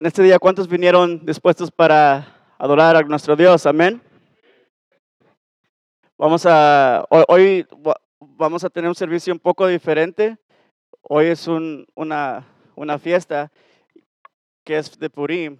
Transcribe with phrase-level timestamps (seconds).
[0.00, 3.66] En este día, ¿cuántos vinieron dispuestos para adorar a nuestro Dios?
[3.66, 4.00] Amén.
[6.16, 10.38] Vamos a, hoy, hoy va- vamos a tener un servicio un poco diferente.
[11.02, 13.50] Hoy es un- una, una fiesta
[14.64, 15.58] que es de Purim,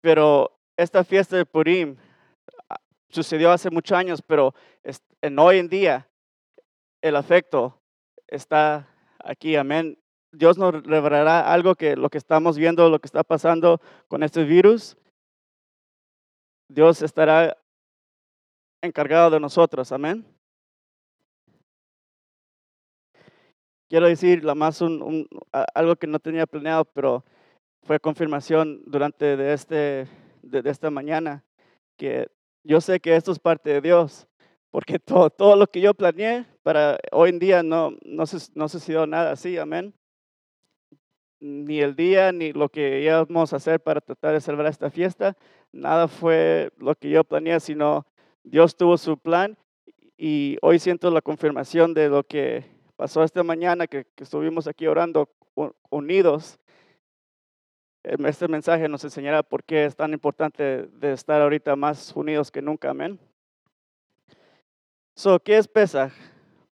[0.00, 1.96] pero esta fiesta de Purim
[2.68, 2.76] ah,
[3.08, 4.54] sucedió hace muchos años, pero
[5.22, 6.08] en hoy en día
[7.00, 7.80] el afecto
[8.26, 8.88] está
[9.20, 9.98] aquí, amén.
[10.36, 14.44] Dios nos revelará algo que lo que estamos viendo, lo que está pasando con este
[14.44, 14.96] virus,
[16.68, 17.56] Dios estará
[18.82, 20.26] encargado de nosotros, amén.
[23.88, 25.28] Quiero decir la más un- un-
[25.74, 27.24] algo que no tenía planeado, pero
[27.82, 30.08] fue confirmación durante de, este,
[30.42, 31.44] de, de esta mañana,
[31.96, 32.28] que
[32.64, 34.26] yo sé que esto es parte de Dios,
[34.70, 34.98] porque
[35.28, 39.32] todo, todo lo que yo planeé para hoy en día no, no, no sucedió nada
[39.32, 39.94] así, amén.
[41.46, 45.36] Ni el día, ni lo que íbamos a hacer para tratar de celebrar esta fiesta,
[45.72, 48.06] nada fue lo que yo planeé, sino
[48.44, 49.58] Dios tuvo su plan
[50.16, 52.64] y hoy siento la confirmación de lo que
[52.96, 55.28] pasó esta mañana, que, que estuvimos aquí orando
[55.90, 56.58] unidos.
[58.04, 62.50] Eh, Este mensaje nos enseñará por qué es tan importante de estar ahorita más unidos
[62.50, 63.20] que nunca, amén.
[65.14, 66.10] So, ¿qué es Pesaj?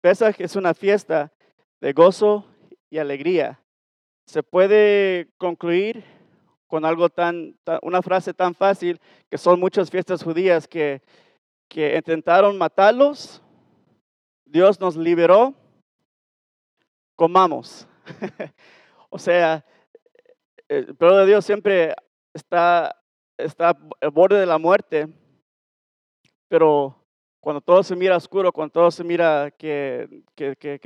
[0.03, 1.33] Pesaj es una fiesta
[1.81, 2.45] de gozo
[2.91, 3.59] y alegría.
[4.29, 6.05] Se puede concluir
[6.67, 11.01] con algo tan, una frase tan fácil que son muchas fiestas judías que,
[11.67, 13.43] que intentaron matarlos.
[14.45, 15.55] Dios nos liberó.
[17.17, 17.89] Comamos.
[19.09, 19.65] o sea,
[20.69, 21.95] el pueblo de Dios siempre
[22.35, 22.95] está,
[23.39, 25.09] está al borde de la muerte,
[26.49, 27.03] pero
[27.41, 30.81] cuando todo se mira oscuro, cuando todo se mira que, que, que-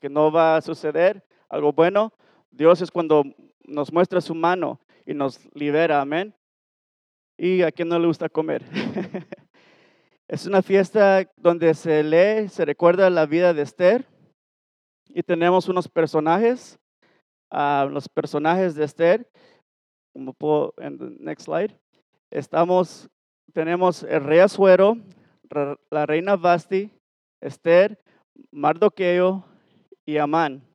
[0.00, 2.14] que no va a suceder algo bueno,
[2.50, 3.24] Dios es cuando
[3.64, 6.34] nos muestra su mano y nos libera, amén.
[7.38, 8.64] ¿Y a quién no le gusta comer?
[10.28, 14.06] es una fiesta donde se lee, se recuerda la vida de Esther
[15.08, 16.78] y tenemos unos personajes,
[17.50, 19.30] ah, los personajes de Esther,
[20.12, 21.76] como puedo, en next slide,
[22.30, 23.08] estamos,
[23.52, 24.96] tenemos el rey Azuero,
[25.90, 26.90] la reina Basti,
[27.40, 27.98] Esther,
[28.52, 29.44] Mardoqueo
[30.06, 30.69] y Amán.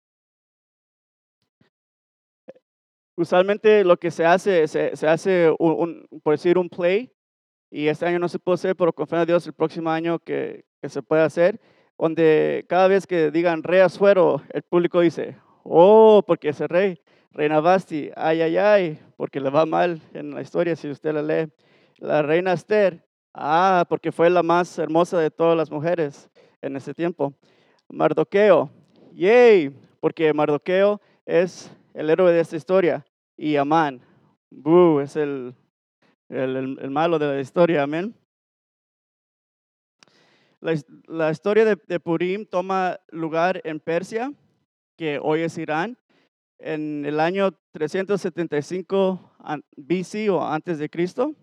[3.17, 7.11] Usualmente lo que se hace, se, se hace un, por decir un play,
[7.71, 10.65] y este año no se puede hacer, pero confía a Dios el próximo año que,
[10.81, 11.59] que se puede hacer,
[11.97, 16.99] donde cada vez que digan rey Azuero, el público dice, oh, porque ese rey,
[17.31, 21.21] reina Basti, ay, ay, ay, porque le va mal en la historia si usted la
[21.21, 21.51] lee.
[21.97, 26.29] La reina Esther, ah, porque fue la más hermosa de todas las mujeres
[26.61, 27.33] en ese tiempo.
[27.89, 28.69] Mardoqueo,
[29.13, 33.05] yay, porque Mardoqueo es el héroe de esta historia.
[33.37, 34.01] Y Amán,
[35.01, 35.55] es el,
[36.29, 38.15] el, el- malo de la historia, amén.
[40.61, 40.73] La,
[41.07, 44.33] la historia de, de Purim toma lugar en Persia,
[44.97, 45.97] que hoy es Irán,
[46.59, 51.35] en el año 375 an- BC o antes de Cristo.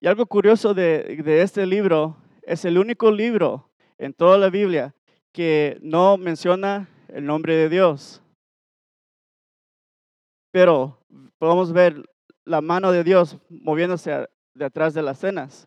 [0.00, 4.94] Y algo curioso de, de este libro, es el único libro en toda la Biblia
[5.32, 8.23] que no menciona el nombre de Dios.
[10.54, 10.96] Pero
[11.40, 12.08] podemos ver
[12.44, 15.66] la mano de Dios moviéndose a- de atrás de las cenas.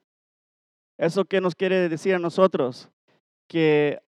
[0.97, 2.89] ¿Eso qué nos quiere decir a nosotros?
[3.49, 3.99] Que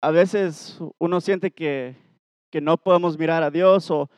[0.00, 1.96] a veces uno siente que,
[2.50, 4.08] que no podemos mirar a Dios o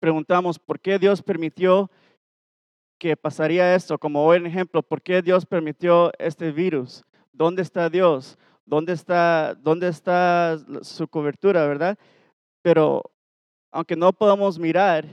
[0.00, 1.90] preguntamos por qué Dios permitió
[3.00, 7.02] que pasaría esto, como hoy en ejemplo, ¿por qué Dios permitió este virus?
[7.32, 8.38] ¿Dónde está Dios?
[8.64, 11.98] ¿Dónde está, dónde está su cobertura, verdad?
[12.62, 13.02] Pero
[13.72, 15.04] aunque no podamos mirar,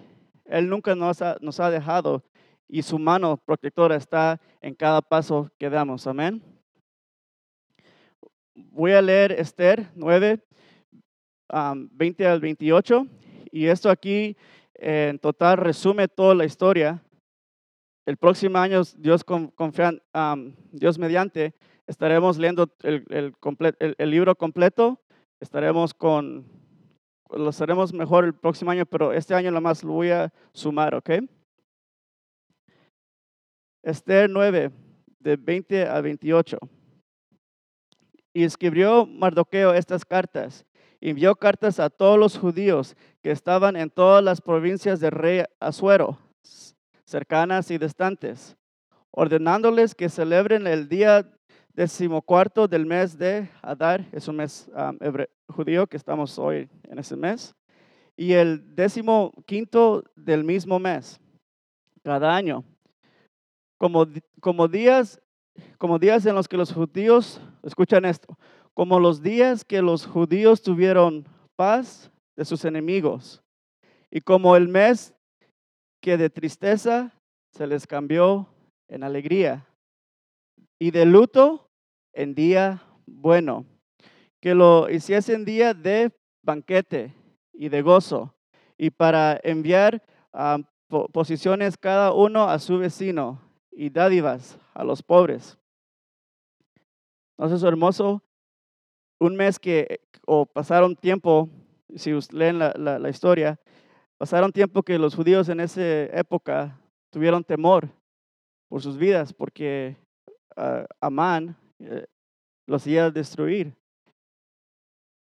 [0.45, 2.23] Él nunca nos ha, dejado
[2.67, 6.07] y su mano protectora está en cada paso que damos.
[6.07, 6.43] Amén.
[8.55, 10.39] Voy a leer Esther 9,
[11.53, 13.07] um, 20 al 28,
[13.51, 14.37] y esto aquí
[14.75, 17.03] eh, en total resume toda la historia.
[18.05, 19.53] El próximo año, Dios, con-
[20.71, 21.53] Dios mediante,
[21.87, 25.01] estaremos leyendo el libro completo.
[25.39, 26.45] Estaremos con,
[27.31, 30.95] lo haremos mejor el próximo año, pero este año nada más lo voy a sumar,
[30.95, 31.09] ¿ok?
[33.83, 34.71] Esther 9,
[35.19, 36.57] de 20 a 28.
[38.33, 40.65] Y escribió Mardoqueo estas cartas.
[41.01, 46.17] Envió cartas a todos los judíos que estaban en todas las provincias del rey Asuero,
[46.43, 46.73] s-
[47.05, 48.57] cercanas y distantes,
[49.11, 51.31] ordenándoles que celebren el día
[51.75, 56.99] decimocuarto del mes de Adar, es un mes um, hebre- judío que estamos hoy en
[56.99, 57.53] ese mes,
[58.15, 61.19] y el décimo quinto del mismo mes,
[62.01, 62.63] cada año.
[63.77, 64.07] Como,
[64.39, 65.21] como, días,
[65.77, 68.37] como días en los que los judíos, escuchan esto,
[68.73, 73.43] como los días que los judíos tuvieron paz de sus enemigos,
[74.09, 75.13] y como el mes
[76.01, 77.11] que de tristeza
[77.51, 78.47] se les cambió
[78.87, 79.67] en alegría,
[80.79, 81.64] y de luto
[82.15, 83.65] en día bueno,
[84.41, 87.13] que lo hiciesen día de banquete
[87.53, 88.33] y de gozo,
[88.77, 90.01] y para enviar
[90.33, 90.57] a
[91.11, 93.41] posiciones cada uno a su vecino
[93.71, 95.57] y dádivas a los pobres.
[97.37, 98.21] ¿No es eso hermoso?
[99.19, 101.49] Un mes que, o pasaron tiempo,
[101.95, 103.59] si leen la, la, historia,
[104.17, 106.79] pasaron tiempo que los judíos en esa época
[107.09, 107.89] tuvieron temor
[108.69, 109.95] por sus vidas, porque
[110.57, 111.57] uh, Amán
[112.67, 113.73] los iba a destruir.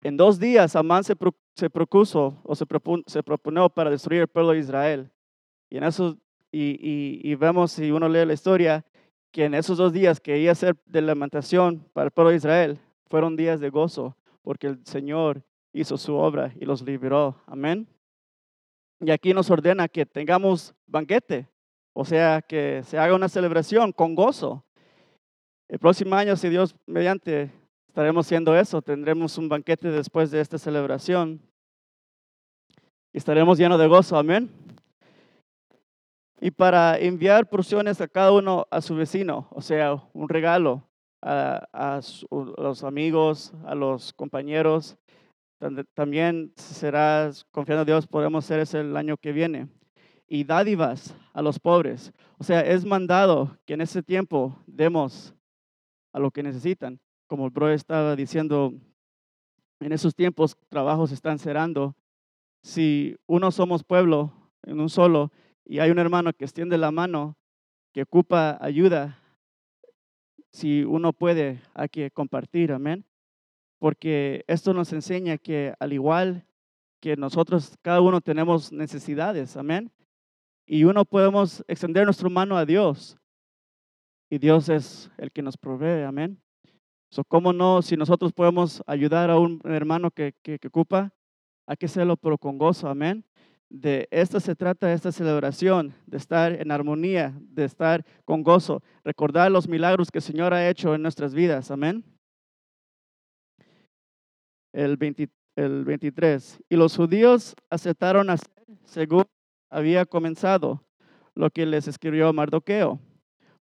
[0.03, 1.15] En dos días Amán se,
[1.55, 2.65] se propuso o se,
[3.07, 5.11] se proponió para destruir el pueblo de Israel.
[5.69, 6.17] Y en esos
[6.51, 8.85] y, vemos, si uno lee la historia,
[9.31, 12.37] que en esos dos días que iba a ser de lamentación para el pueblo de
[12.37, 15.43] Israel, fueron días de gozo, porque el Señor
[15.73, 17.35] hizo su obra y los liberó.
[17.45, 17.87] Amén.
[18.99, 21.47] Y aquí nos ordena que tengamos banquete,
[21.93, 24.63] o sea, que se haga una celebración con gozo.
[25.69, 27.51] El próximo año, si Dios mediante,
[27.87, 28.81] estaremos haciendo eso.
[28.81, 31.41] Tendremos un banquete después de esta celebración.
[33.13, 34.17] Y estaremos llenos de gozo.
[34.17, 34.49] Amén
[36.39, 40.83] y para enviar porciones a cada uno a su vecino, o sea, un regalo
[41.21, 41.99] a,
[42.31, 44.97] los amigos, a los compañeros.
[45.95, 49.67] También será, confiando en Dios, podemos hacer eso el año que viene.
[50.27, 52.13] Y dádivas a los pobres.
[52.37, 55.33] O sea, es mandado que en ese tiempo demos
[56.17, 56.99] a lo que necesitan.
[57.27, 58.73] Como el bro estaba diciendo,
[59.79, 61.95] en esos tiempos trabajos están cerrando.
[62.63, 64.33] Si uno somos pueblo
[64.63, 65.31] en un solo,
[65.63, 67.37] y hay un hermano que extiende la mano,
[67.93, 69.21] que ocupa ayuda,
[70.51, 73.05] si uno puede, hay que compartir, amén.
[73.77, 76.47] Porque esto nos enseña que al igual
[76.99, 79.91] que nosotros, cada uno tenemos necesidades, amén.
[80.65, 83.19] Y uno podemos extender nuestra mano a Dios.
[84.29, 86.41] Y Dios es el que nos provee, amén.
[87.09, 87.81] So, ¿Cómo no?
[87.81, 91.13] Si nosotros podemos ayudar a un hermano que, que, que ocupa,
[91.65, 93.23] hay que hacerlo, pero con gozo, amén
[93.69, 99.51] de esto se trata esta celebración, de estar en armonía, de estar con gozo, recordar
[99.51, 101.69] los milagros que el Señor ha hecho en nuestras vidas.
[101.71, 102.03] Amén.
[104.73, 106.59] El, 23.
[106.69, 108.47] Y los judíos aceptaron hacer
[108.83, 109.25] según
[109.69, 110.83] había comenzado
[111.33, 112.99] lo que les escribió Mardoqueo,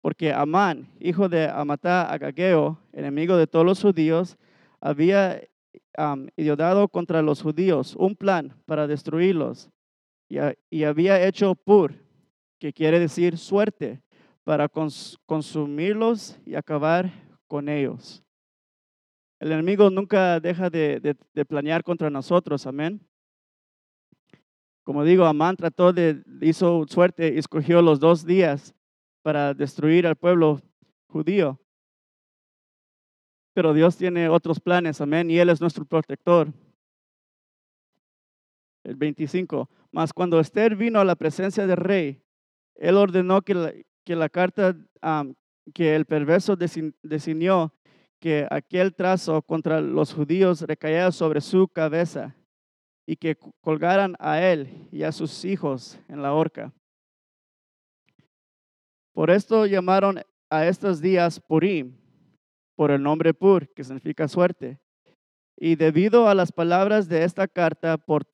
[0.05, 4.37] porque Amán, hijo de Amatá Agageo, enemigo de todos los judíos,
[4.79, 5.41] había
[5.97, 9.71] um, ideado contra los judíos un plan para destruirlos
[10.29, 11.95] y, había hecho pur,
[12.59, 14.03] que quiere decir suerte,
[14.45, 17.11] para consumirlos y acabar
[17.47, 18.23] con ellos.
[19.41, 21.17] El enemigo nunca deja de,
[21.49, 23.01] planear contra nosotros, amén.
[24.83, 28.75] Como digo, Amán trató de, hizo suerte y escogió los dos días
[29.25, 30.61] para destruir al pueblo
[31.07, 31.59] judío.
[33.55, 36.53] Pero Dios tiene otros planes, amén, y Él es nuestro protector.
[38.85, 39.71] El 25.
[39.91, 42.23] Mas cuando Esther vino a la presencia del rey,
[42.75, 43.73] él ordenó que la,
[44.05, 44.77] que la carta
[45.73, 47.73] que el perverso designó
[48.21, 52.37] que aquel trazo contra los judíos recayera sobre su cabeza
[53.07, 56.75] y que colgaran a él y a sus hijos en la horca.
[59.15, 61.97] Por esto llamaron a estos días Purim,
[62.75, 64.81] por el nombre Pur, que significa suerte.
[65.57, 68.27] Y debido a las palabras de esta carta, por,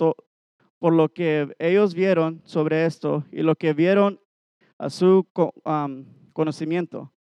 [0.81, 4.21] lo que ellos vieron sobre esto y lo que vieron
[4.79, 5.29] a su
[6.33, 7.13] conocimiento.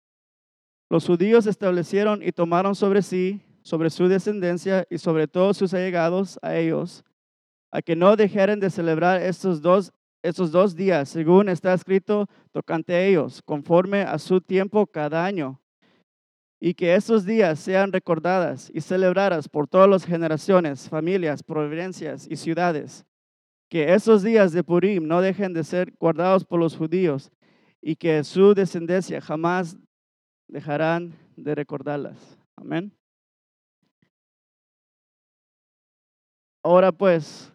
[0.88, 6.38] Los judíos establecieron y tomaron sobre sí, sobre su descendencia y sobre todos sus allegados
[6.40, 7.04] a ellos,
[7.70, 12.94] a que no dejaran de celebrar estos dos, estos dos días, según está escrito tocante
[12.94, 15.60] a ellos, conforme a su tiempo cada año,
[16.60, 22.36] y que estos días sean recordadas y celebradas por todas las generaciones, familias, provincias y
[22.36, 23.06] ciudades
[23.70, 27.30] que esos días de Purim no dejen de ser guardados por los judíos
[27.80, 29.76] y que su descendencia jamás
[30.48, 32.36] dejarán de recordarlas.
[32.56, 32.92] Amén.
[36.64, 37.52] Ahora pues,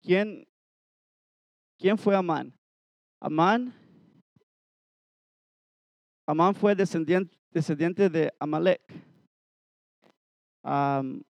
[0.00, 0.46] ¿quién,
[1.78, 2.52] quién fue Amán?
[3.20, 3.72] Amán,
[6.26, 8.82] Amán fue descendiente, de Amalek.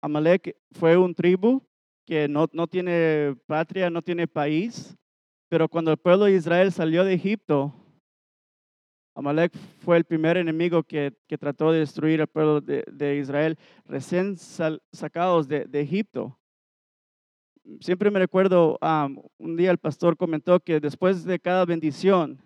[0.00, 1.60] Amalek fue un tribu
[2.06, 4.96] que no, no tiene patria, no tiene país,
[5.48, 7.74] pero cuando el pueblo de Israel salió de Egipto,
[9.16, 13.58] Amalek fue el primer enemigo que, que trató de destruir al pueblo de, de Israel
[13.86, 16.38] recién sacados de, de Egipto.
[17.80, 22.40] Siempre me recuerdo, am, un día el pastor comentó que después de cada bendición,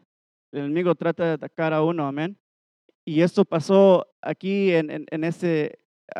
[0.50, 2.38] el enemigo trata de atacar a uno, amén.
[3.04, 5.78] Y esto pasó aquí en, en, en este,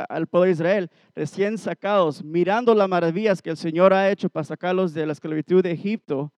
[0.09, 4.45] al pueblo de Israel, recién sacados, mirando las maravillas que el Señor ha hecho para
[4.45, 6.33] sacarlos de la esclavitud de Egipto.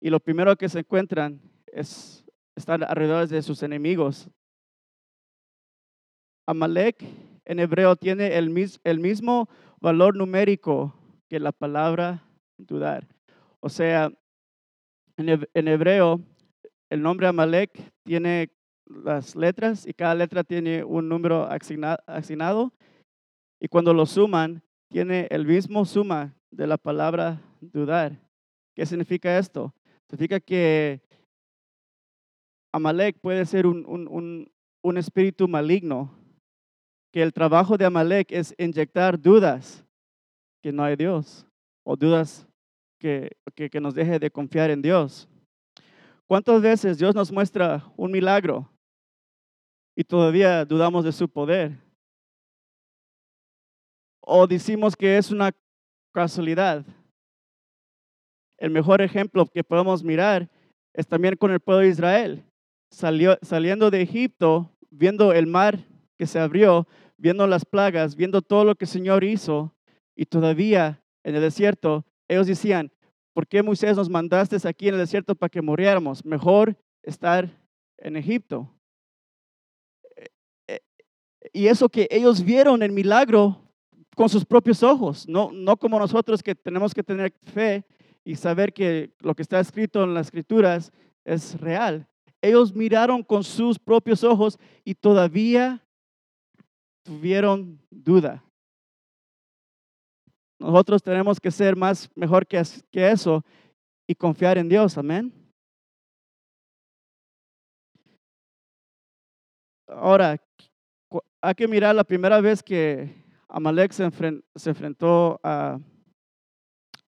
[0.00, 2.24] Y lo primero que se encuentran es
[2.56, 4.28] estar alrededor de sus enemigos.
[6.46, 7.04] Amalek
[7.44, 9.48] en hebreo tiene el, el mismo
[9.80, 10.94] valor numérico
[11.30, 12.24] que la palabra
[12.58, 13.06] dudar.
[13.60, 14.12] O sea,
[15.16, 16.20] en, heb- en hebreo,
[16.90, 17.70] el nombre Amalek
[18.04, 18.50] tiene
[18.86, 22.72] las letras y cada letra tiene un número asigna- asignado.
[23.60, 24.60] Y cuando lo suman,
[24.90, 28.18] tiene el mismo suma de la palabra dudar.
[28.74, 29.72] ¿Qué significa esto?
[30.08, 31.00] Significa que
[32.72, 34.50] Amalek puede ser un, un- un-
[34.82, 36.10] un espíritu maligno,
[37.12, 39.84] que el trabajo de Amalek es inyectar dudas
[40.62, 41.46] que no hay Dios
[41.84, 42.46] o dudas
[42.98, 45.28] que, que, nos deje de confiar en Dios.
[46.26, 48.70] ¿Cuántas veces Dios nos muestra un milagro
[49.96, 51.72] y todavía dudamos de su poder?
[54.20, 55.50] O decimos que es una
[56.12, 56.84] casualidad.
[58.58, 60.48] El mejor ejemplo que podemos mirar
[60.92, 62.44] es también con el pueblo de Israel.
[62.90, 65.78] Salió, saliendo de Egipto, viendo el mar
[66.18, 66.86] que se abrió,
[67.16, 69.74] viendo las plagas, viendo todo lo que el Señor hizo,
[70.20, 72.92] y todavía en el desierto, ellos decían,
[73.32, 76.26] ¿por qué Moisés nos mandaste aquí en el desierto para que muriéramos?
[76.26, 77.48] Mejor estar
[77.96, 78.70] en Egipto.
[80.14, 80.28] Eh,
[80.68, 80.80] eh,
[81.54, 83.62] Y eso que ellos vieron el milagro
[84.14, 87.86] con sus propios ojos, no, no como nosotros que tenemos que tener fe
[88.22, 90.92] y saber que lo que está escrito en las escrituras
[91.24, 92.06] es real.
[92.42, 95.82] Ellos miraron con sus propios ojos y todavía
[97.04, 98.44] tuvieron duda.
[100.60, 102.62] Nosotros tenemos que ser más mejor que,
[102.92, 103.42] eso
[104.06, 105.32] y confiar en Dios, amén.
[109.88, 110.36] Ahora,
[111.40, 115.80] hay que mirar la primera vez que Amalek se enfrentó a,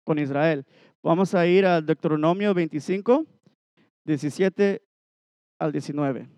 [0.04, 0.66] con Israel.
[1.02, 3.24] Vamos a ir al Deuteronomio 25,
[4.04, 4.82] 17
[5.58, 6.37] al 19.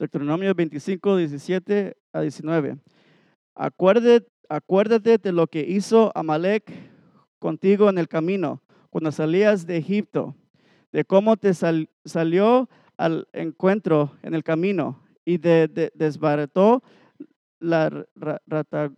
[0.00, 2.78] Deuteronomio 25, 17 a 19.
[3.54, 6.72] Acuérdate, acuérdate de lo que hizo Amalek
[7.38, 10.34] contigo en el camino, cuando salías de Egipto,
[10.90, 16.82] de cómo te sal- salió al encuentro en el camino y de, de- desbarató
[17.58, 18.94] la ra- rata-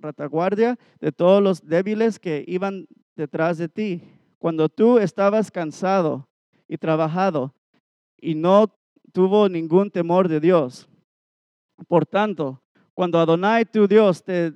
[0.00, 4.02] retaguardia de todos los débiles que iban detrás de ti.
[4.40, 6.28] Cuando tú estabas cansado
[6.66, 7.54] y trabajado
[8.20, 8.74] y no
[9.14, 10.88] tuvo ningún temor de Dios.
[11.86, 12.60] Por tanto,
[12.92, 14.52] cuando Adonai tu Dios te,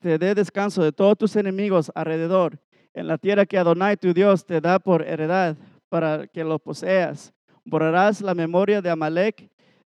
[0.00, 2.58] dé descanso de todos tus enemigos alrededor,
[2.94, 5.56] en la tierra que Adonai tu Dios te da por heredad
[5.88, 9.50] para que lo poseas, borrarás la memoria de Amalek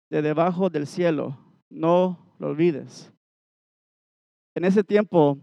[0.09, 1.37] de debajo del cielo.
[1.69, 3.11] No lo olvides.
[4.55, 5.39] En ese tiempo,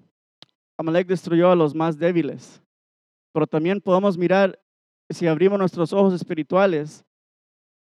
[0.78, 2.62] Amalek destruyó a los más débiles,
[3.32, 4.56] pero también podemos mirar,
[5.10, 7.04] si abrimos nuestros ojos espirituales,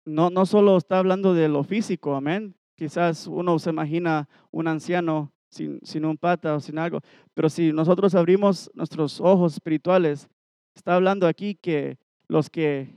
[0.06, 2.56] no, no solo está hablando de lo físico, amén.
[2.76, 7.00] Quizás uno se imagina un anciano sin, sin un pata o sin algo,
[7.34, 10.28] pero si nosotros abrimos nuestros ojos espirituales,
[10.76, 12.90] está hablando aquí que los que,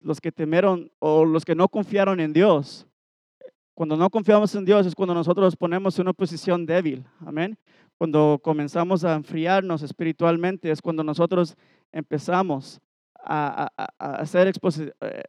[0.00, 2.86] los que temieron o los que no confiaron en Dios,
[3.74, 7.58] cuando no confiamos en Dios es cuando nosotros nos ponemos en una posición débil, amén.
[7.96, 11.56] Cuando comenzamos a enfriarnos espiritualmente es cuando nosotros
[11.92, 12.80] empezamos
[13.24, 15.22] a, a- a- hacer eh,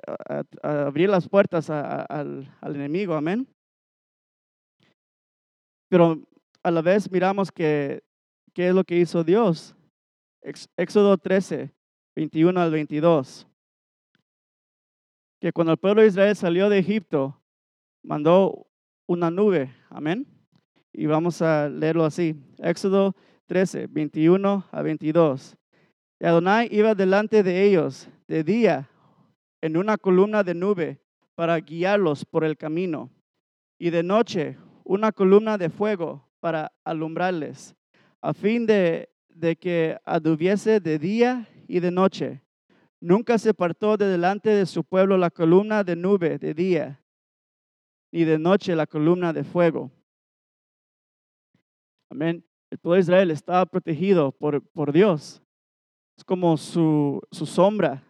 [0.63, 3.47] a, abrir las puertas al, al enemigo, amén.
[5.89, 6.21] Pero
[6.63, 8.03] a la vez miramos que,
[8.53, 9.75] ¿qué es lo que hizo Dios?
[10.77, 11.73] Éxodo 13,
[12.15, 13.47] 21 al 22.
[15.39, 17.41] Que cuando el pueblo de Israel salió de Egipto,
[18.03, 18.67] mandó
[19.07, 20.27] una nube, amén.
[20.93, 22.35] Y vamos a leerlo así.
[22.59, 23.15] Éxodo
[23.47, 25.57] 13, 21 a 22.
[26.21, 28.87] Y Adonai iba delante de ellos de día
[29.59, 31.01] en una columna de nube
[31.33, 33.09] para guiarlos por el camino,
[33.79, 37.75] y de noche una columna de fuego para alumbrarles,
[38.21, 42.43] a fin de, de que anduviese de día y de noche.
[42.99, 47.03] Nunca se apartó de delante de su pueblo la columna de nube de día,
[48.11, 49.89] ni de noche la columna de fuego.
[52.11, 52.45] Amén.
[52.69, 55.41] El pueblo de Israel estaba protegido por, por Dios.
[56.21, 58.03] Es como su, su sombra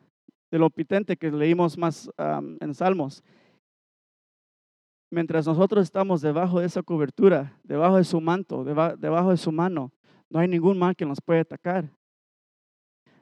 [0.51, 2.11] de lo pitente que leímos más
[2.59, 3.23] en Salmos.
[5.09, 9.93] Mientras nosotros estamos debajo de esa cobertura, debajo de su manto, debajo de su mano,
[10.29, 11.89] no hay ningún mal que nos puede atacar.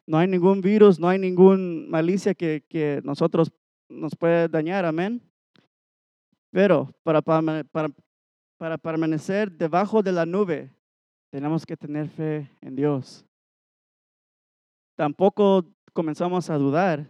[0.07, 3.51] No hay ningún virus, no hay ningún malicia que, que nosotros
[3.89, 5.21] nos puede dañar, amén.
[6.51, 7.91] Pero para, para,
[8.57, 10.73] para permanecer debajo de la nube,
[11.31, 13.28] tenemos que tener fe en Dios.
[14.99, 15.63] Tampoco
[15.93, 17.09] comenzamos a dudar.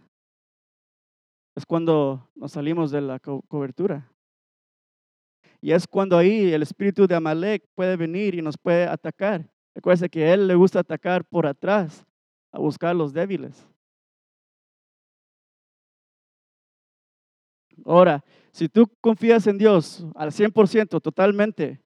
[1.56, 4.08] Es cuando nos salimos de la cobertura.
[5.60, 9.50] Y es cuando ahí el espíritu de Amalek puede venir y nos puede atacar.
[9.74, 12.06] Recuerda que a él le gusta atacar por atrás,
[12.52, 13.66] a buscar los débiles.
[17.84, 21.82] Ahora, si tú confías en Dios al 100%, totalmente,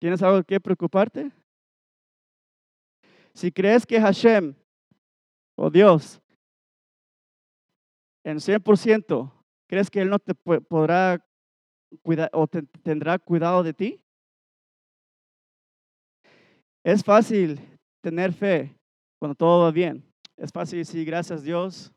[0.00, 1.30] ¿tienes algo que preocuparte?
[3.32, 4.56] Si crees que Hashem,
[5.62, 6.22] o Dios,
[8.24, 9.30] en 100%,
[9.68, 11.22] ¿crees que Él no te podrá
[12.00, 14.00] cuidar o tendrá cuidado de ti?
[16.82, 17.60] Es fácil
[18.02, 18.74] tener fe
[19.18, 20.02] cuando todo va bien.
[20.38, 21.92] Es fácil decir gracias Dios,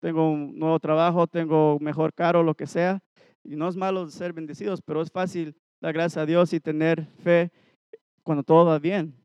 [0.00, 3.00] tengo un nuevo trabajo, tengo mejor carro, lo que sea.
[3.42, 7.06] Y no es malo ser bendecidos, pero es fácil dar gracias a Dios y tener
[7.24, 7.50] fe
[8.22, 9.16] cuando todo va bien.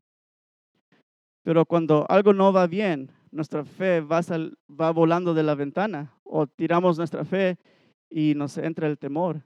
[1.44, 6.98] Pero cuando algo no va bien, nuestra fe va, volando de la ventana o tiramos
[6.98, 7.58] nuestra fe
[8.08, 9.42] y nos entra el temor.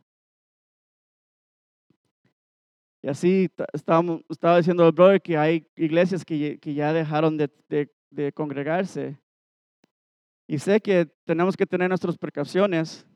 [3.03, 9.19] Y así estaba diciendo el brother que hay iglesias que, ya dejaron de, congregarse.
[10.47, 13.07] Y sé que tenemos que tener nuestras precauciones.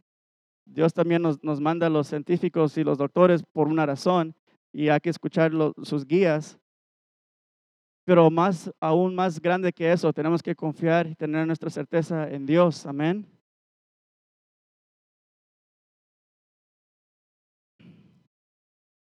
[0.67, 4.35] Dios también nos, manda a los científicos y los doctores por una razón
[4.73, 6.59] y hay que escuchar sus guías.
[8.09, 12.47] Pero más, aún más grande que eso, tenemos que confiar y tener nuestra certeza en
[12.47, 12.87] Dios.
[12.87, 13.27] Amén.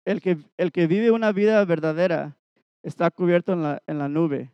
[0.05, 2.37] El que, el que vive una vida verdadera
[2.83, 4.51] está cubierto en la, en la nube.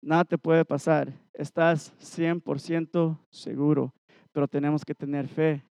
[0.00, 1.12] Nada te puede pasar.
[1.34, 3.92] Estás 100% seguro,
[4.32, 5.66] pero tenemos que tener fe.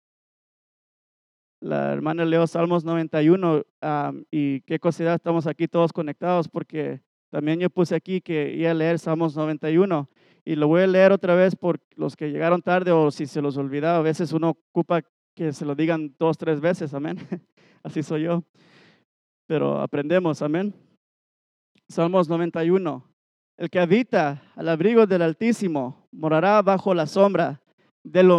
[1.61, 3.62] La hermana leo Salmos 91
[4.31, 8.75] y qué cosa estamos aquí todos conectados porque también yo puse aquí que iba a
[8.75, 10.09] leer Salmos 91
[10.45, 13.43] y lo voy a leer otra vez por los que llegaron tarde o si se
[13.43, 13.99] los olvidaba.
[13.99, 15.03] A veces uno ocupa
[15.35, 17.19] que se lo digan dos, tres veces, amén.
[17.83, 18.43] Así soy yo
[19.47, 20.75] pero aprendemos, amén.
[21.89, 23.05] Salmos 91.
[23.57, 27.62] El que habita al abrigo del Altísimo morará bajo la sombra
[28.03, 28.31] del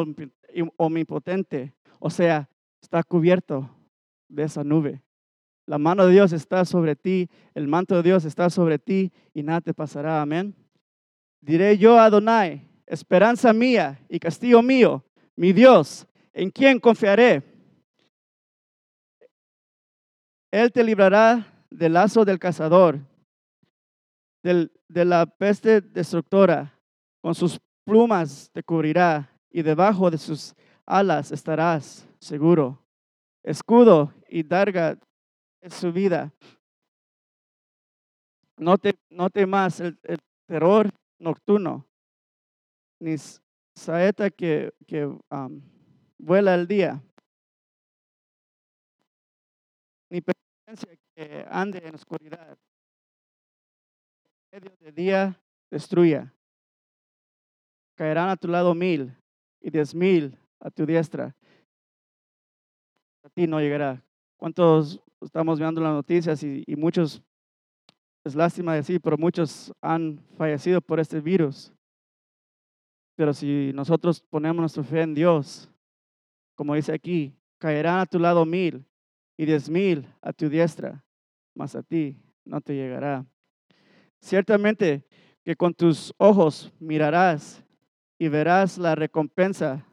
[0.77, 1.73] omnipotente.
[1.99, 2.49] O sea,
[2.81, 3.69] está cubierto
[4.29, 5.01] de esa nube.
[5.67, 9.43] La mano de Dios está sobre ti, el manto de Dios está sobre ti y
[9.43, 10.21] nada te pasará.
[10.21, 10.55] Amén.
[11.41, 15.03] Diré yo a Adonai, esperanza mía y castillo mío,
[15.35, 17.43] mi Dios, ¿en quién confiaré?
[20.51, 22.99] Él te librará del lazo del cazador,
[24.41, 26.73] de la peste destructora.
[27.21, 32.81] Con sus plumas te cubrirá y debajo de sus alas estarás seguro.
[33.43, 34.97] Escudo y darga
[35.61, 36.31] es su vida.
[38.57, 39.97] No, te, no temas el,
[40.47, 40.89] terror
[41.19, 41.85] nocturno,
[42.99, 43.15] ni
[43.75, 45.13] saeta que, que
[46.17, 47.03] vuela el día,
[50.09, 52.57] ni presencia que ande en oscuridad.
[54.51, 56.33] medio de día destruya.
[57.95, 59.15] Caerán a tu lado mil
[59.59, 61.35] y diez mil a tu diestra.
[63.23, 64.01] A ti no llegará.
[64.37, 67.21] ¿Cuántos estamos viendo las noticias y, y muchos,
[68.23, 71.71] es lástima decir, pero muchos han fallecido por este virus?
[73.15, 75.69] Pero si nosotros ponemos nuestra fe en Dios,
[76.55, 78.85] como dice aquí, caerán a tu lado mil
[79.37, 81.03] y diez mil a tu diestra,
[81.55, 83.25] mas a ti no te llegará.
[84.19, 85.03] Ciertamente
[85.43, 87.63] que con tus ojos mirarás
[88.19, 89.85] y verás la recompensa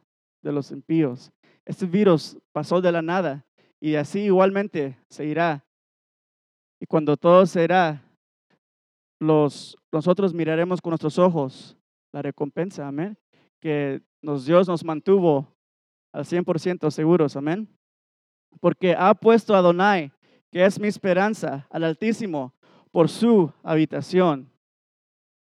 [0.43, 1.33] de los impíos.
[1.65, 3.47] Este virus pasó de la nada
[3.89, 5.65] y así igualmente se irá.
[6.81, 8.03] Y cuando todo se irá,
[9.21, 11.77] los, nosotros miraremos con nuestros ojos
[12.13, 13.17] la recompensa, amén.
[13.61, 15.49] Que nos, Dios nos mantuvo
[16.13, 17.69] al 100% seguros, amén
[18.61, 20.13] porque ha puesto a Adonai,
[20.51, 22.55] que es mi esperanza, al Altísimo,
[22.91, 24.51] por su habitación.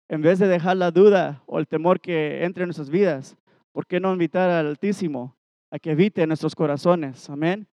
[0.07, 3.37] En vez de dejar la duda o el temor que entre en nuestras vidas,
[3.71, 5.35] ¿por qué no invitar al Altísimo
[5.71, 7.29] a que en nuestros corazones?
[7.29, 7.67] Amén.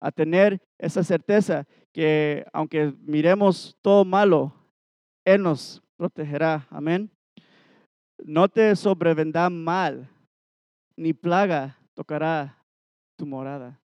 [0.00, 4.54] A tener esa certeza que aunque miremos todo malo,
[5.24, 6.66] Él nos protegerá.
[6.70, 7.10] Amén.
[8.18, 10.08] No te sobrevendrá mal,
[10.96, 12.64] ni plaga tocará
[13.16, 13.80] tu morada.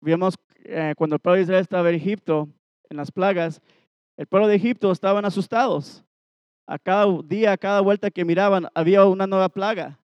[0.00, 2.48] Vimos eh, cuando el pueblo de Israel estaba en Egipto,
[2.88, 3.60] en las plagas,
[4.16, 6.04] el pueblo de Egipto estaban asustados.
[6.68, 10.00] A cada día, a cada vuelta que miraban, había una nueva plaga.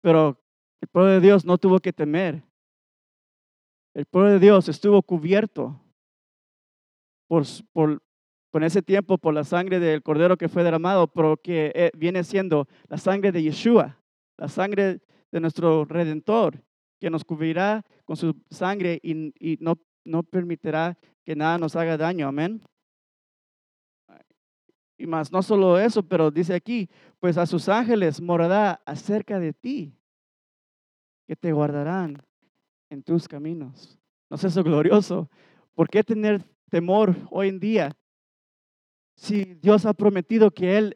[0.00, 0.40] Pero
[0.80, 2.42] el pueblo de Dios no tuvo que temer.
[3.98, 5.82] El pueblo de Dios estuvo cubierto
[7.26, 8.00] por, por,
[8.52, 12.22] con ese tiempo por la sangre del cordero que fue derramado, pero que eh, viene
[12.22, 14.00] siendo la sangre de Yeshua,
[14.36, 15.00] la sangre
[15.32, 16.62] de nuestro Redentor,
[17.00, 21.96] que nos cubrirá con su sangre y, y no, no permitirá que nada nos haga
[21.96, 22.28] daño.
[22.28, 22.62] Amén.
[24.96, 29.52] Y más, no solo eso, pero dice aquí, pues a sus ángeles morará acerca de
[29.52, 29.92] ti,
[31.26, 32.27] que te guardarán
[32.90, 33.98] en tus caminos.
[34.30, 35.30] ¿No es eso glorioso?
[35.74, 37.96] ¿Por qué tener temor hoy en día
[39.16, 40.94] si Dios ha prometido que Él,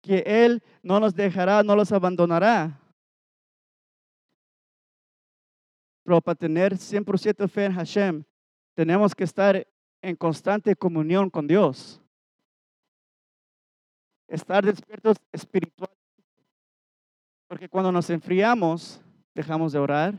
[0.00, 2.78] que Él no nos dejará, no los abandonará?
[6.04, 8.24] Pero para tener 100% fe en Hashem,
[8.74, 9.66] tenemos que estar
[10.00, 12.00] en constante comunión con Dios.
[14.26, 16.02] Estar despiertos espiritualmente.
[17.46, 19.00] Porque cuando nos enfriamos,
[19.34, 20.14] dejamos de orar,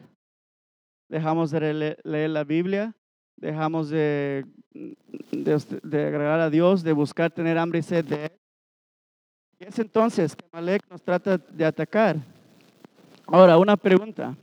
[1.10, 2.96] dejamos de leer la Biblia,
[3.38, 4.46] dejamos de,
[5.32, 8.32] de, agregar a Dios, de buscar tener hambre y sed de Él.
[9.60, 12.18] Y es entonces que Malek nos trata de atacar.
[13.28, 14.36] Ahora, una pregunta.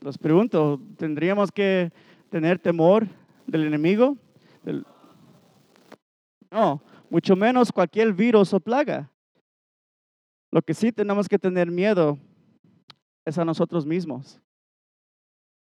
[0.00, 1.92] Los pregunto, ¿tendríamos que
[2.30, 3.06] tener temor
[3.46, 4.16] del enemigo?
[6.50, 9.10] No, mucho menos cualquier virus o plaga.
[10.50, 12.18] Lo que sí tenemos que tener miedo
[13.26, 14.40] es a nosotros mismos.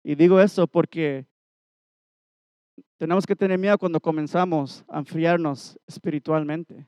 [0.04, 1.26] Y digo esto porque
[2.98, 6.86] tenemos que tener miedo cuando comenzamos a enfriarnos espiritualmente.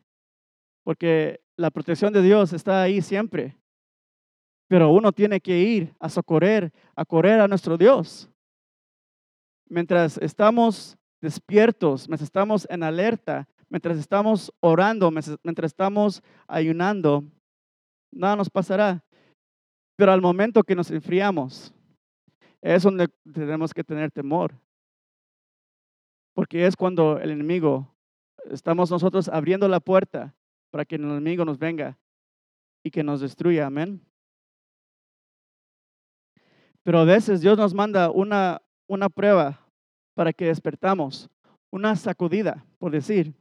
[0.85, 3.57] Porque la protección de Dios está ahí siempre.
[4.69, 8.29] Pero uno tiene que ir a socorrer, a correr a nuestro Dios.
[9.69, 17.25] Mientras estamos despiertos, mientras estamos en alerta, mientras estamos orando, mientras estamos ayunando,
[18.12, 19.03] nada nos pasará.
[19.97, 21.75] Pero al momento que nos enfriamos,
[22.61, 24.55] es donde tenemos que tener temor.
[26.35, 27.95] Porque es cuando el enemigo,
[28.51, 30.35] estamos nosotros abriendo la puerta
[30.71, 31.99] para que el enemigo nos venga
[32.83, 33.67] y que nos destruya.
[33.67, 34.01] Amén.
[36.83, 39.59] Pero a veces Dios nos manda una, una prueba
[40.15, 41.29] para que despertamos,
[41.71, 43.35] una sacudida, por decir,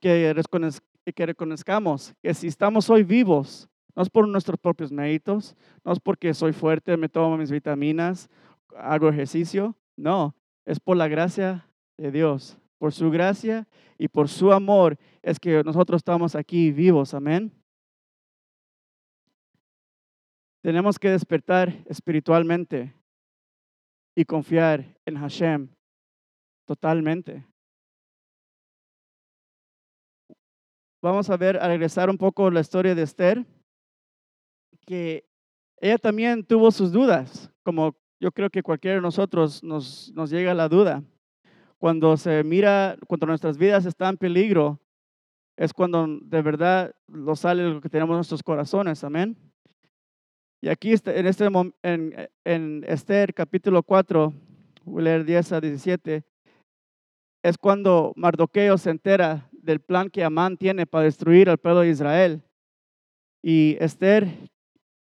[0.00, 0.34] que,
[1.14, 6.00] que reconozcamos que si estamos hoy vivos, no es por nuestros propios méritos, no es
[6.00, 8.28] porque soy fuerte, me tomo mis vitaminas,
[8.76, 13.66] hago ejercicio, no, es por la gracia de Dios, por su gracia
[13.98, 17.52] y por su amor es que nosotros estamos aquí vivos, amén.
[20.62, 22.94] Tenemos que despertar espiritualmente
[24.16, 25.68] y confiar en Hashem
[26.66, 27.44] totalmente.
[31.02, 33.44] Vamos a ver, a regresar un poco la historia de Esther,
[34.84, 35.28] que
[35.78, 40.54] ella también tuvo sus dudas, como yo creo que cualquiera de nosotros nos, nos llega
[40.54, 41.02] la duda.
[41.78, 44.80] Cuando se mira, cuando nuestras vidas están en peligro,
[45.56, 49.36] es cuando de verdad lo sale lo que tenemos en nuestros corazones, amén.
[50.62, 51.46] Y aquí en, este,
[51.82, 54.32] en, en Esther capítulo 4,
[54.84, 56.24] voy a leer 10 a 17,
[57.42, 61.90] es cuando Mardoqueo se entera del plan que Amán tiene para destruir al pueblo de
[61.90, 62.42] Israel.
[63.42, 64.50] Y Esther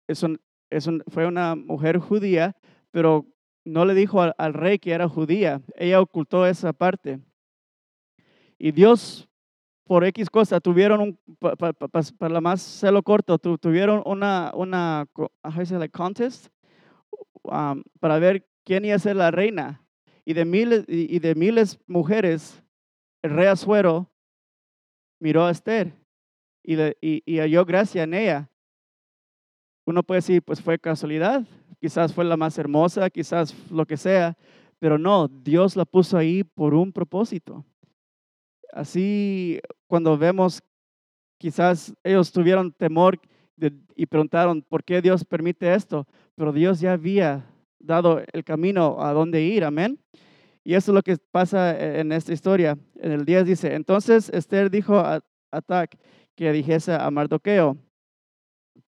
[0.09, 2.55] es fue una mujer judía,
[2.91, 3.25] pero
[3.65, 5.61] no le dijo al, rey que era judía.
[5.75, 7.19] Ella ocultó esa parte.
[8.57, 9.29] Y Dios,
[9.85, 15.07] por X cosa, tuvieron un, para la más celo corto, tuvieron una, una,
[15.43, 16.47] like contest
[17.43, 19.85] um, para ver quién iba a ser la reina.
[20.25, 22.63] Y de miles, y de miles mujeres,
[23.23, 24.11] el rey Azuero
[25.19, 25.93] miró a Esther
[26.63, 28.49] y, y, halló gracia en ella.
[29.89, 31.43] Uno puede decir, pues fue casualidad,
[31.81, 34.37] quizás fue la más hermosa, quizás lo que sea,
[34.77, 37.65] pero no, Dios la puso ahí por un propósito.
[38.71, 40.61] Así, cuando vemos,
[41.39, 43.19] quizás ellos tuvieron temor
[43.95, 46.05] y preguntaron, ¿por qué Dios permite esto?
[46.35, 47.47] Pero Dios ya había
[47.79, 49.99] dado el camino a dónde ir, amén.
[50.63, 52.77] Y eso es lo que pasa en esta historia.
[52.97, 55.97] En el 10 dice, entonces Esther dijo a Atac
[56.35, 57.75] que dijese a Mardoqueo,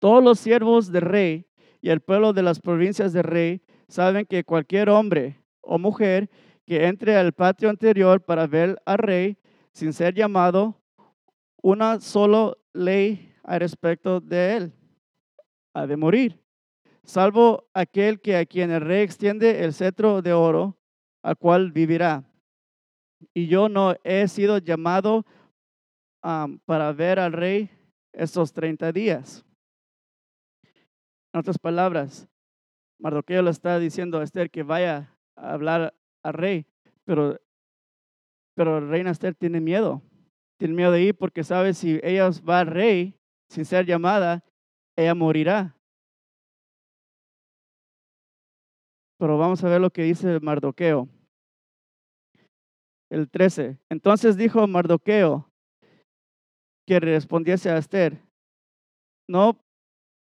[0.02, 1.46] todos los siervos del rey
[1.80, 6.28] y el pueblo de las provincias del rey saben que cualquier hombre o mujer
[6.66, 9.38] que entre al patio anterior para ver al rey
[9.74, 10.82] sin ser llamado,
[11.62, 14.74] una sola ley al respecto de él,
[15.76, 16.44] ha de morir,
[17.04, 20.80] salvo aquel que a quien el rey extiende el cetro de oro,
[21.22, 22.24] al cual vivirá.
[23.36, 25.28] Y yo no he sido llamado
[26.66, 27.70] para ver al rey
[28.14, 29.46] estos 30 días.
[31.34, 32.28] En otras palabras,
[33.00, 36.66] Mardoqueo le está diciendo a Esther que vaya a hablar al rey,
[37.06, 37.40] pero,
[38.56, 40.02] pero reina Esther tiene miedo.
[40.58, 43.18] Tiene miedo de ir porque sabe si ella va al rey
[43.50, 44.44] sin ser llamada,
[44.96, 45.76] ella morirá.
[49.18, 51.08] Pero vamos a ver lo que dice Mardoqueo.
[53.10, 53.78] El 13.
[53.90, 55.50] Entonces dijo Mardoqueo
[56.88, 58.22] que respondiese a Esther,
[59.28, 59.64] no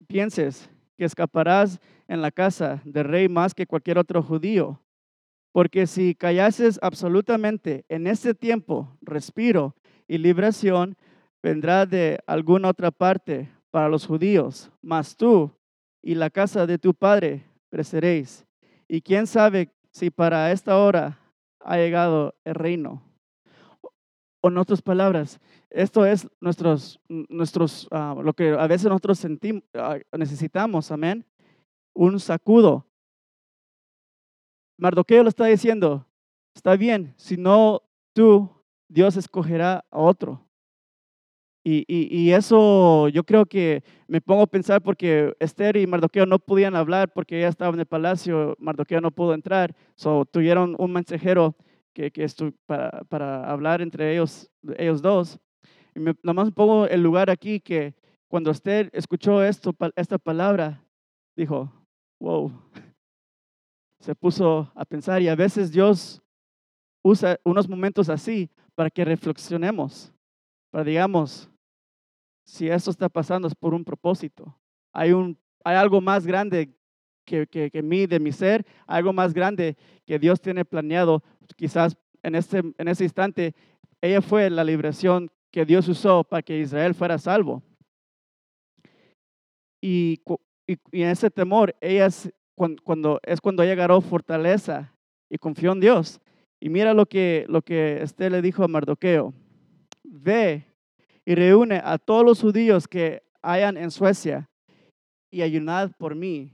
[0.07, 4.81] pienses que escaparás en la casa del rey más que cualquier otro judío,
[5.53, 9.75] porque si callases absolutamente en este tiempo, respiro
[10.09, 10.97] y liberación
[11.43, 15.51] vendrá de alguna otra parte para los judíos, mas tú
[16.03, 18.47] y la casa de tu padre pereceréis.
[18.89, 21.19] Y quién sabe si para esta hora
[21.61, 23.03] ha llegado el reino.
[24.45, 29.63] O en otras palabras, esto es nuestros, nuestros, ah, lo que a veces nosotros sentimos,
[29.75, 31.25] ah, necesitamos, amén,
[31.95, 32.85] un sacudo.
[34.77, 36.05] Mardoqueo lo está diciendo,
[36.57, 38.51] está bien, si no tú,
[38.89, 40.45] Dios escogerá a otro.
[41.65, 46.41] Y, y, eso yo creo que me pongo a pensar porque Esther y Mardoqueo no
[46.41, 50.93] podían hablar porque ella estaba en el palacio, Mardoqueo no pudo entrar, so tuvieron un
[50.93, 51.55] mensajero
[51.93, 52.27] que, que
[52.67, 55.39] para, para, hablar entre ellos, ellos dos.
[55.95, 57.95] Y me, nomás pongo el lugar aquí que
[58.29, 60.83] cuando Esther escuchó esto, esta palabra,
[61.37, 61.71] dijo,
[62.19, 62.53] wow,
[64.01, 66.23] se puso a pensar y a veces Dios
[67.03, 70.13] usa unos momentos así para que reflexionemos,
[70.71, 71.51] para digamos,
[72.45, 74.59] si esto está pasando es por un propósito.
[74.93, 76.75] Hay, un, hay algo más grande
[77.25, 81.23] que, que, que mí, de mi ser, algo más grande que Dios tiene planeado.
[81.57, 83.55] Quizás en este, en ese instante,
[84.01, 87.63] ella fue la liberación que Dios usó para que Israel fuera salvo.
[89.81, 90.21] Y,
[90.67, 94.95] y, en ese temor, ella es cuando, es cuando ella agarró fortaleza
[95.29, 96.21] y confió en Dios.
[96.61, 99.35] Y mira lo que, lo que le dijo a Mardoqueo.
[100.05, 100.65] Ve
[101.25, 104.49] y reúne a todos los judíos que hayan en Suecia
[105.31, 106.53] y ayunad por mí.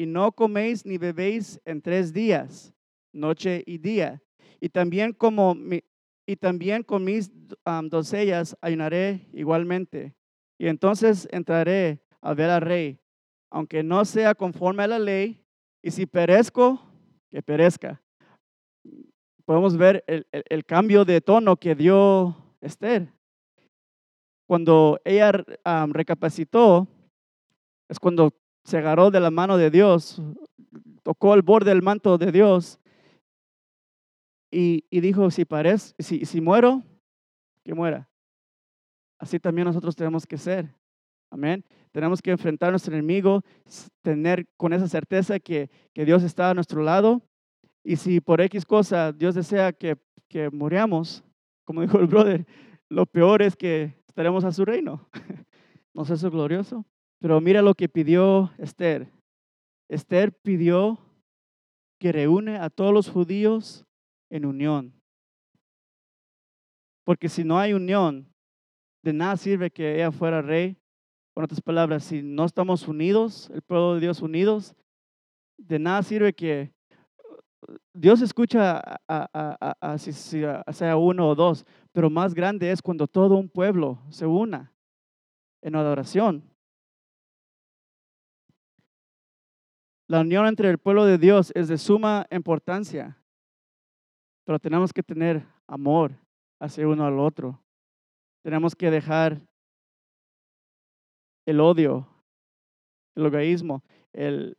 [0.00, 2.72] Y no coméis ni bebéis en tres días,
[3.12, 4.22] noche y día.
[4.58, 5.54] Y también, como
[6.26, 7.30] y también con mis
[7.84, 10.14] doncellas ayunaré igualmente.
[10.58, 12.98] Y entonces entraré a ver al rey,
[13.52, 15.44] aunque no sea conforme a la ley,
[15.82, 16.80] y si perezco,
[17.30, 18.00] que perezca.
[19.44, 23.12] Podemos ver el, el cambio de tono que dio Esther
[24.50, 25.30] cuando ella
[25.90, 26.88] recapacitó,
[27.86, 28.32] es cuando
[28.64, 30.22] se agarró de la mano de Dios,
[31.02, 32.78] tocó el borde del manto de Dios
[34.50, 36.82] y, dijo, si, parece, si, si muero,
[37.64, 38.08] que muera.
[39.18, 40.74] Así también nosotros tenemos que ser.
[41.30, 41.64] Amén.
[41.92, 43.42] Tenemos que enfrentar a nuestro enemigo,
[44.02, 47.22] tener con esa certeza que, que, Dios está a nuestro lado.
[47.84, 49.96] Y si por X cosa Dios desea que,
[50.28, 51.24] que muriamos,
[51.64, 52.46] como dijo el brother,
[52.88, 55.08] lo peor es que estaremos a su reino.
[55.94, 56.84] ¿No es eso glorioso?
[57.20, 59.08] Pero mira lo que pidió Esther.
[59.88, 60.98] Esther pidió
[62.00, 63.84] que reúne a todos los judíos
[64.30, 64.94] en unión.
[67.04, 68.26] Porque si no hay unión,
[69.02, 70.76] de nada sirve que ella fuera rey.
[71.34, 74.74] Con otras palabras, si no estamos unidos, el pueblo de Dios unidos,
[75.58, 76.72] de nada sirve que
[77.94, 83.48] Dios escucha a, si, sea uno o dos, pero más grande es cuando todo un
[83.48, 84.72] pueblo se una
[85.62, 86.42] en adoración.
[90.10, 93.16] La unión entre el pueblo de Dios es de suma importancia,
[94.44, 96.18] pero tenemos que tener amor
[96.58, 97.62] hacia uno al otro.
[98.42, 99.40] Tenemos que dejar
[101.46, 102.08] el odio,
[103.14, 104.56] el egoísmo, el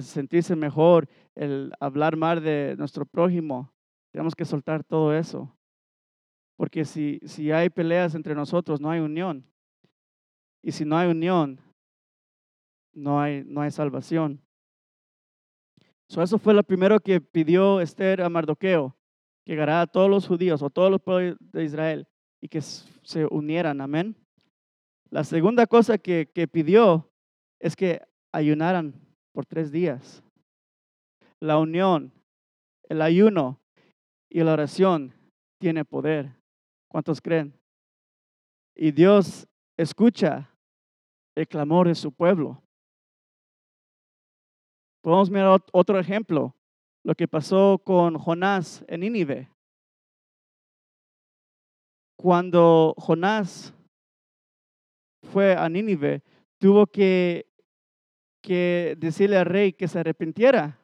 [0.00, 3.72] sentirse mejor, el hablar mal de nuestro prójimo.
[4.10, 5.56] Tenemos que soltar todo eso.
[6.56, 9.46] Porque si, si hay peleas entre nosotros, no hay unión.
[10.64, 11.60] Y si no hay unión,
[12.92, 14.42] no hay, no hay salvación.
[16.18, 18.96] Eso fue lo primero que pidió Esther a Mardoqueo,
[19.44, 22.08] que llegara a todos los judíos o todos los pueblos de Israel
[22.40, 23.80] y que se unieran.
[23.80, 24.16] Amén.
[25.10, 27.10] La segunda cosa que, que pidió
[27.60, 28.00] es que
[28.32, 28.94] ayunaran
[29.32, 30.22] por tres días.
[31.42, 32.12] la unión,
[32.88, 33.60] el ayuno
[34.28, 35.14] y la oración
[35.58, 36.34] tiene poder.
[36.88, 37.54] ¿Cuántos creen?
[38.74, 39.46] Y Dios
[39.76, 40.50] escucha
[41.34, 42.62] el clamor de su pueblo.
[45.02, 46.54] Podemos mirar otro ejemplo,
[47.04, 49.48] lo que pasó con Jonás en Nínive.
[52.16, 53.72] Cuando Jonás
[55.32, 56.22] fue a Nínive,
[56.58, 57.46] tuvo que,
[58.98, 60.78] decirle al rey que se arrepintiera,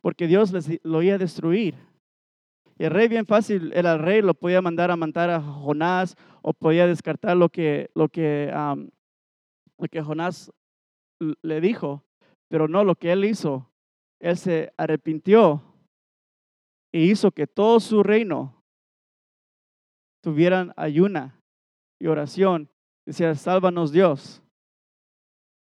[0.00, 1.76] porque Dios les, lo iba a destruir.
[2.76, 6.52] Y el rey bien fácil, el rey, lo podía mandar a matar a Jonás o
[6.52, 8.52] podía descartar lo que, lo que,
[9.78, 10.52] lo que Jonás
[11.42, 12.07] le dijo.
[12.48, 13.70] Pero no, lo que él hizo,
[14.20, 15.62] él se arrepintió
[16.92, 18.64] e hizo que todo su reino
[20.22, 21.40] tuvieran ayuna
[22.00, 22.70] y oración.
[23.06, 24.42] Decía, sálvanos Dios.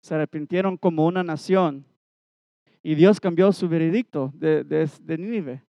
[0.02, 1.84] Se arrepintieron como una nación
[2.82, 5.64] y Dios cambió su veredicto de, de, Nínive.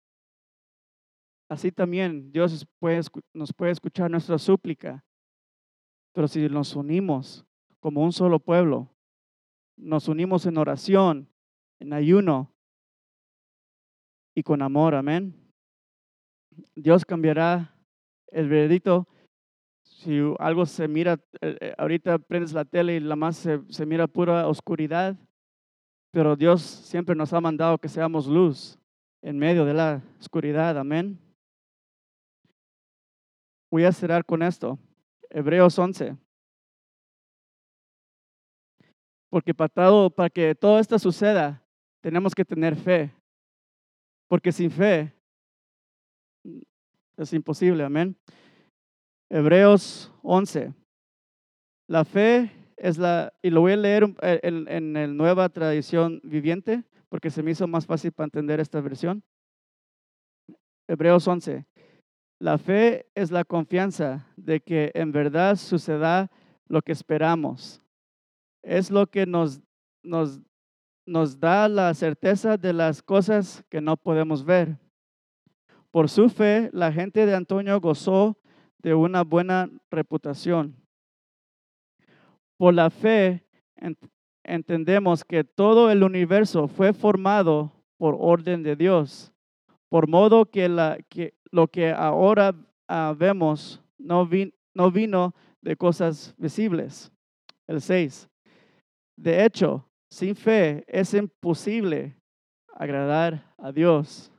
[1.49, 2.67] Así también Dios
[3.33, 5.03] nos puede escuchar nuestra súplica,
[6.13, 7.45] pero si nos unimos
[7.79, 8.89] como un solo pueblo,
[9.77, 11.29] nos unimos en oración,
[11.79, 12.51] en ayuno
[14.35, 14.95] y con amor.
[14.95, 15.33] Amén.
[16.75, 17.75] Dios cambiará
[18.27, 19.07] el veredicto.
[19.83, 23.85] Si algo se mira, eh, eh, ahorita prendes la tele y la más se, se
[23.85, 25.15] mira pura oscuridad,
[26.11, 28.77] pero Dios siempre nos ha mandado que seamos luz
[29.21, 30.77] en medio de la oscuridad.
[30.77, 31.19] Amén.
[33.71, 34.79] Voy a cerrar con esto.
[35.29, 36.15] Hebreos 11.
[39.29, 41.61] Porque para, todo, para que todo esto suceda,
[42.01, 43.13] tenemos que tener fe.
[44.27, 45.13] Porque sin fe
[47.17, 48.15] es imposible, amén.
[49.29, 50.73] Hebreos 11.
[51.87, 56.83] La fe es la, y lo voy a leer en, en, la nueva tradición viviente,
[57.09, 59.23] porque se me hizo más fácil para entender esta versión.
[60.87, 61.65] Hebreos 11.
[62.39, 66.29] La fe es la confianza de que en verdad suceda
[66.67, 67.81] lo que esperamos
[68.61, 69.61] es lo que nos,
[70.03, 70.39] nos,
[71.05, 74.77] nos da la certeza de las cosas que no podemos ver.
[75.91, 78.37] Por su fe, la gente de Antonio gozó
[78.79, 80.75] de una buena reputación.
[82.57, 83.43] Por la fe,
[84.43, 89.33] entendemos que todo el universo fue formado por orden de Dios,
[89.89, 92.53] por modo que, la, que lo que ahora
[92.87, 94.29] ah, vemos no,
[94.73, 97.11] no vino de cosas visibles.
[97.67, 98.29] El 6.
[99.17, 102.15] De hecho, sin fe es imposible
[102.73, 104.31] agradar a Dios.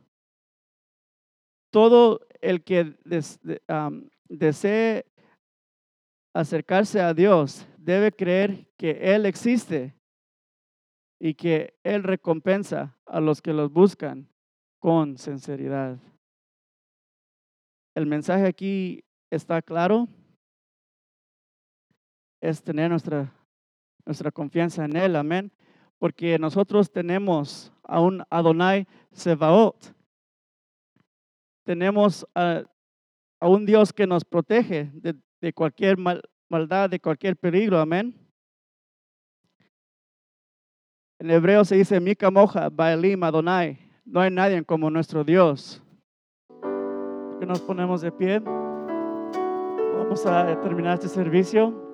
[1.71, 2.97] Todo el que
[4.29, 5.05] desee
[6.33, 9.95] acercarse a Dios debe creer que Él existe
[11.21, 14.29] y que Él recompensa a los que los buscan
[14.79, 15.99] con sinceridad.
[17.97, 20.07] El mensaje aquí está claro.
[22.41, 23.35] Es tener nuestra
[24.09, 25.53] nuestra confianza en Él, amén.
[25.99, 29.95] Porque nosotros tenemos a un Adonai Sebaot.
[31.63, 32.63] Tenemos a,
[33.43, 35.99] un Dios que nos protege de, cualquier
[36.49, 38.15] maldad, de cualquier peligro, amén.
[41.19, 43.79] En hebreo se dice Mika Moja, Baalim Adonai.
[44.07, 45.83] No hay nadie como nuestro Dios.
[47.39, 48.41] Que nos ponemos de pie.
[49.99, 51.88] Vamos a terminar este servicio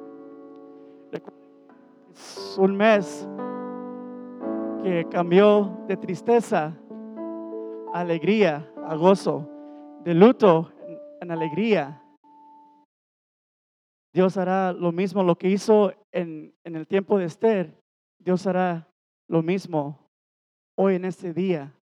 [2.59, 3.29] un mes
[4.83, 6.79] que cambió de tristeza
[7.93, 9.49] a alegría, a gozo,
[10.05, 10.73] de luto
[11.21, 12.03] en alegría.
[14.13, 17.83] Dios hará lo mismo, lo que hizo en, en el tiempo de Esther.
[18.19, 18.89] Dios hará
[19.29, 19.99] lo mismo
[20.77, 21.73] hoy en este día.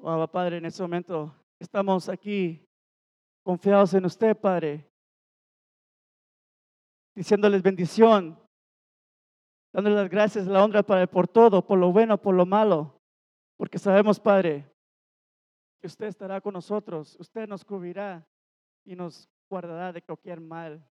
[0.00, 2.64] Oh, Padre, en este momento estamos aquí
[3.42, 4.93] confiados en usted, Padre
[7.14, 8.38] diciéndoles bendición,
[9.72, 13.00] dándoles las gracias, la honra para, por todo, por lo bueno, por lo malo,
[13.56, 14.70] porque sabemos, Padre,
[15.80, 18.26] que usted estará con nosotros, usted nos cubrirá
[18.84, 20.84] y nos guardará de cualquier mal.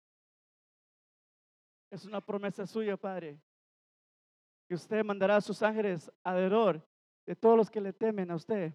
[1.91, 3.41] Es una promesa suya, Padre,
[4.69, 6.87] que usted mandará a sus ángeles alrededor
[7.27, 8.73] de todos los que le temen a usted.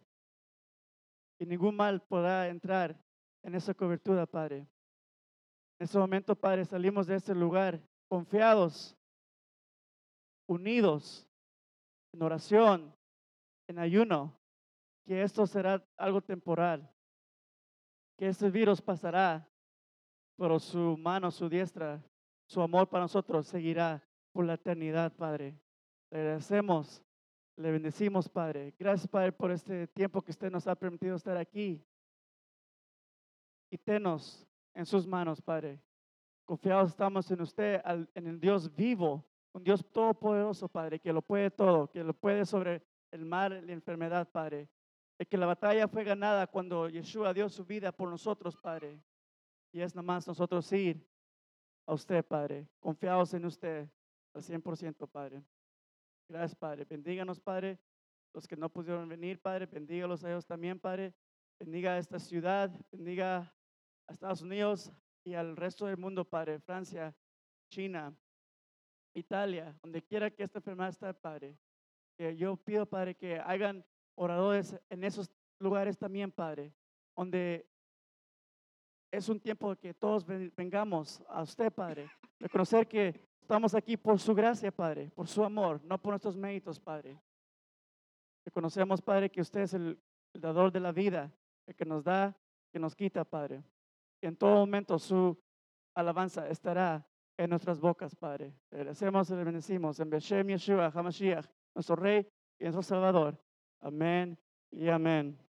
[1.39, 2.95] Y ningún mal podrá entrar
[3.43, 4.67] en esa cobertura, Padre.
[5.79, 8.97] En este momento, Padre, salimos de este lugar confiados,
[10.47, 11.27] unidos,
[12.13, 12.95] en oración,
[13.67, 14.33] en ayuno,
[15.05, 16.89] que esto será algo temporal,
[18.17, 19.47] que este virus pasará,
[20.35, 22.03] pero su mano, su diestra,
[22.47, 25.59] su amor para nosotros seguirá por la eternidad, Padre.
[26.09, 27.03] Le agradecemos,
[27.55, 28.73] le bendecimos, Padre.
[28.79, 31.83] Gracias, Padre, por este tiempo que usted nos ha permitido estar aquí.
[33.69, 34.47] Y tenos
[34.77, 35.81] en sus manos, Padre.
[36.45, 37.81] Confiados estamos en usted,
[38.13, 42.45] en el Dios vivo, un Dios todopoderoso, Padre, que lo puede todo, que lo puede
[42.45, 44.69] sobre el mar y la enfermedad, Padre.
[45.17, 49.01] De que la batalla fue ganada cuando Yeshua dio su vida por nosotros, Padre.
[49.71, 51.03] Y es nomás nosotros ir
[51.87, 53.89] a usted, Padre, confiados en usted
[54.35, 55.41] al 100%, Padre.
[56.29, 56.85] Gracias, Padre.
[56.85, 57.79] Bendíganos, Padre.
[58.31, 61.15] Los que no pudieron venir, Padre, bendígalos a ellos también, Padre.
[61.57, 63.51] Bendiga esta ciudad, bendiga
[64.07, 64.91] a Estados Unidos
[65.23, 66.59] y al resto del mundo, Padre.
[66.59, 67.13] Francia,
[67.69, 68.15] China,
[69.13, 71.57] Italia, donde quiera que esta enfermedad esté, Padre.
[72.35, 73.85] Yo pido, Padre, que hagan
[74.15, 75.29] oradores en esos
[75.59, 76.73] lugares también, Padre,
[77.15, 77.67] donde
[79.11, 82.09] es un tiempo que todos ven- vengamos a usted, Padre.
[82.39, 86.79] Reconocer que estamos aquí por su gracia, Padre, por su amor, no por nuestros méritos,
[86.79, 87.19] Padre.
[88.45, 89.99] Reconocemos, Padre, que usted es el
[90.33, 91.31] dador de la vida,
[91.65, 92.35] el que nos da,
[92.71, 93.63] que nos quita, Padre.
[94.21, 95.37] En todo momento su
[95.95, 97.07] alabanza estará
[97.37, 98.53] en nuestras bocas, Padre.
[98.71, 101.45] Le agradecemos y le bendecimos en Beshem Yeshua, HaMashiach,
[101.75, 102.27] nuestro Rey
[102.59, 103.37] y nuestro Salvador.
[103.79, 104.37] Amén
[104.71, 105.46] y amén.